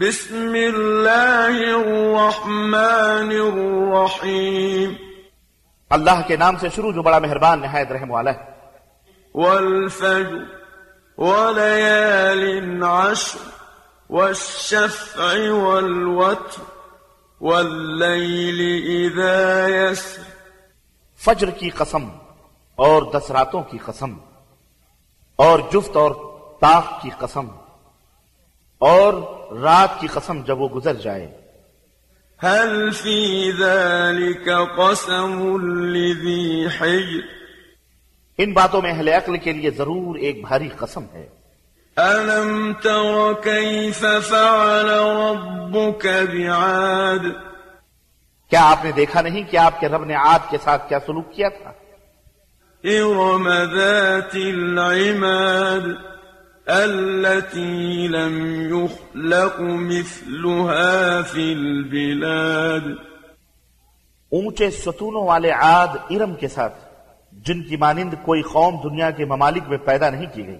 [0.00, 4.92] بسم الله الرحمن الرحيم
[5.90, 8.44] اللہ کے نام سے شروع جو بڑا مہربان نہایت رحم والا ہے۔
[9.34, 10.36] والفجر
[11.18, 13.38] وليال عشر
[14.10, 16.62] والشفع والوتر
[17.40, 18.60] والليل
[18.94, 20.22] إذا يسر
[21.24, 22.08] فجر کی قسم
[22.76, 24.12] اور دس راتوں کی قسم
[25.36, 26.12] اور جفت اور
[26.60, 27.46] طاق کی قسم۔
[28.78, 29.14] اور
[29.56, 31.48] رات کی قسم جب وہ گزر جائے۔
[32.44, 35.56] هل في ذلك قسم
[35.94, 37.20] لذي حجر؟
[38.38, 41.28] ان باتوں میں اہل عقل کے لیے ضرور ایک بھاری قسم ہے۔
[41.96, 47.26] ألم تر كيف فعل ربك بعاد؟
[48.50, 51.32] کیا آپ نے دیکھا نہیں کہ آپ کے رب نے عاد کے ساتھ کیا سلوک
[51.32, 51.70] کیا تھا؟
[52.84, 56.17] إرم ذات العماد۔
[56.68, 62.90] التي لم يخلق مثلها في البلاد.
[64.30, 66.74] اونچے ستونوں والے عاد ارم کے ساتھ
[67.32, 70.58] جن کی مانند کوئی قوم دنیا کے ممالک میں پیدا نہیں کی گئی۔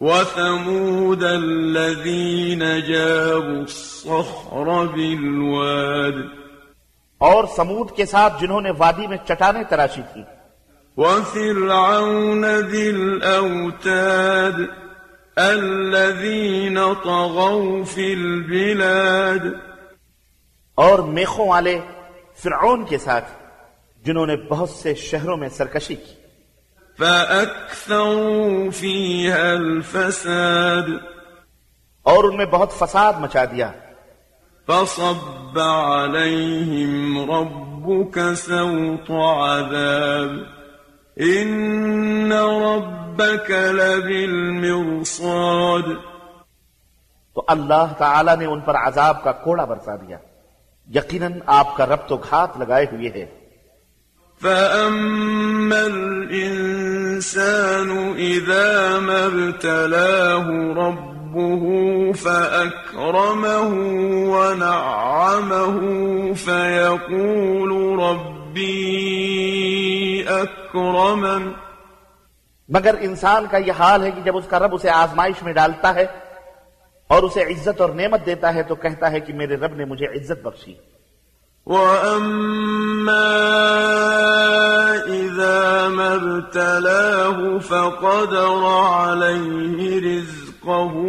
[0.00, 6.22] وثمود الذين جابوا الصخر بالواد.
[7.18, 10.22] اور سمود کے ساتھ جنہوں نے وادی میں چٹانیں تراشی تھی
[10.96, 14.81] وفرعون ذي الأوتاد
[15.36, 19.46] الذين طغوا في البلاد.
[20.74, 21.80] اور میخوں والے
[22.36, 23.24] فرعون کے ساتھ
[24.04, 26.14] جنہوں نے بہت سے شہروں میں سرکشی کی۔
[26.98, 30.90] فأكثروا فيها الفساد.
[32.02, 33.70] اور ان میں بہت فساد مچا دیا۔
[34.66, 40.61] فصب عليهم ربك سوط عذاب.
[41.20, 45.88] إن ربك لبالمرصاد
[47.34, 50.16] تو اللہ تعالی نے ان پر عذاب کا کوڑا برسا دیا۔
[50.94, 53.26] یقیناً آپ کا رب تو گھات لگائے ہوئے ہے۔
[54.42, 63.74] فأما الإنسان إذا ما ابتلاه ربه فأكرمه
[64.34, 65.80] ونعمه
[66.44, 69.22] فيقول ربي
[70.74, 71.52] أكرمن
[72.68, 75.94] مگر انسان کا یہ حال ہے کہ جب اس کا رب اسے آزمائش میں ڈالتا
[75.94, 76.06] ہے
[77.08, 80.06] اور اسے عزت اور نعمت دیتا ہے تو کہتا ہے کہ میرے رب نے مجھے
[80.06, 80.74] عزت بخشی۔
[81.66, 83.32] وأما
[85.06, 88.64] إذا ما ابتلاه فقدر
[89.04, 91.00] عليه رزقه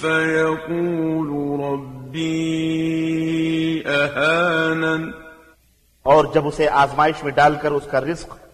[0.00, 1.28] فيقول
[1.60, 2.56] ربي
[3.82, 5.10] أهانن۔
[6.02, 8.45] اور جب اسے آزمائش میں ڈال کر اس کا رزق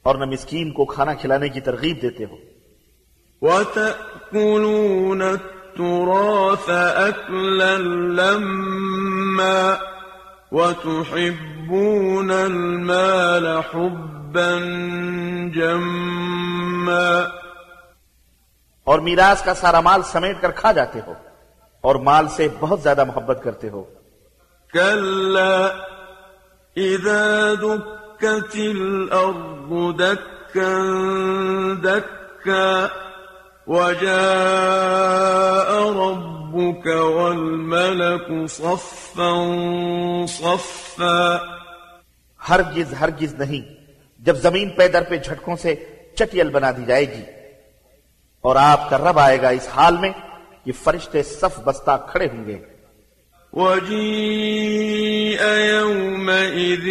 [0.02, 2.36] اور نہ مسکین کو کھانا کھلانے کی ترغیب دیتے ہو۔
[3.42, 6.66] وتأكلون التراث
[7.08, 7.76] أكلا
[8.12, 9.74] لما
[10.52, 14.58] وتحبون المال حبا
[15.54, 17.20] جما
[18.84, 21.14] اور میراث کا سارا مال سمیٹ کر کھا جاتے ہو
[21.80, 23.84] اور مال سے بہت زیادہ محبت کرتے ہو۔
[24.72, 25.68] كلا
[26.78, 27.52] إذا
[28.20, 30.74] دكت الأرض دكا
[31.74, 32.90] دكا
[33.66, 34.10] وجاء
[35.92, 39.32] ربك والملك صفا
[40.28, 41.36] صفا
[42.48, 43.62] ہرگز ہرگز نہیں
[44.18, 45.74] جب زمین پہ در پہ جھٹکوں سے
[46.14, 47.24] چٹیل بنا دی جائے گی
[48.44, 50.12] اور آپ کا رب آئے گا اس حال میں
[50.64, 52.58] کہ فرشتے صف بستہ کھڑے ہوں گے۔
[53.52, 56.86] وجيء يومئذ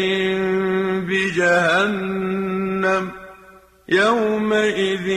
[1.49, 3.07] بجهنم
[3.89, 5.07] يومئذ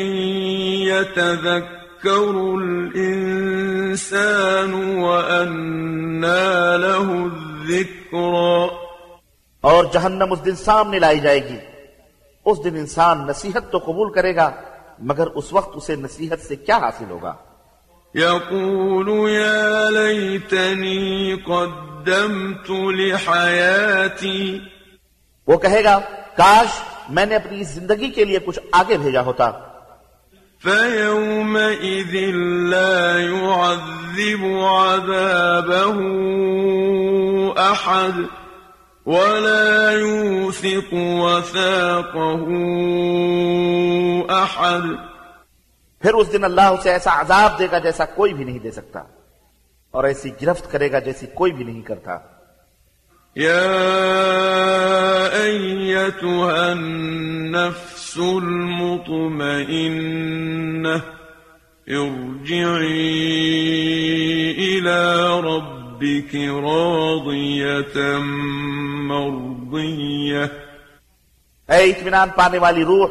[0.88, 8.68] يتذكر الإنسان وأنى له الذكرى.
[9.60, 11.56] اور جہنم اس دن سامنے لائی جائے گی۔
[12.44, 14.50] اس دن انسان نصیحت تو قبول کرے گا
[14.98, 17.34] مگر اس وقت اسے نصیحت سے کیا حاصل ہوگا؟
[18.16, 24.58] يقول يا ليتني قدمت لحياتي.
[25.46, 25.98] وہ کہے گا
[26.36, 29.50] کاش میں نے اپنی زندگی کے لیے کچھ آگے بھیجا ہوتا۔
[30.64, 32.14] فيومئذ
[32.68, 35.98] لا يعذب عذابه
[37.56, 38.18] أحد
[39.06, 42.44] ولا يوثق وثاقه
[44.30, 44.80] أحد۔
[46.00, 49.02] پھر اس دن اللہ اسے ایسا عذاب دے گا جیسا کوئی بھی نہیں دے سکتا
[49.90, 52.18] اور ایسی گرفت کرے گا جیسی کوئی بھی نہیں کرتا۔
[53.36, 53.62] يا
[55.32, 59.12] أيتها النفس المطمئنة
[61.88, 62.92] ارجعي
[64.52, 68.18] إلى ربك راضية
[69.10, 70.46] مرضية.
[71.68, 73.10] اے اطمینان پانے والی روح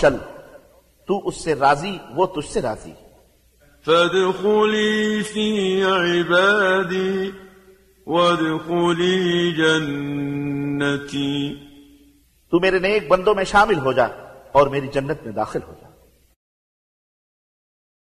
[0.00, 0.16] چل۔
[1.08, 2.92] تو اس سے راضی وہ تجھ سے راضی۔
[3.86, 7.30] فادخلي في عبادي
[8.06, 11.54] وادخلی جنتی۔
[12.50, 14.06] تو میرے نیک بندوں میں شامل ہو جا
[14.52, 15.85] اور میری جنت میں داخل ہو جا۔